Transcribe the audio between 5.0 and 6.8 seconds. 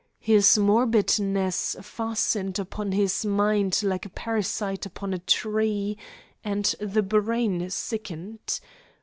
a tree, and